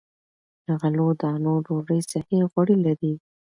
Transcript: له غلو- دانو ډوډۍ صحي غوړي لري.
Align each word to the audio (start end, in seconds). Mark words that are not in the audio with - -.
له 0.65 0.73
غلو- 0.81 1.17
دانو 1.21 1.53
ډوډۍ 1.65 1.99
صحي 2.11 2.39
غوړي 2.51 2.77
لري. 2.85 3.13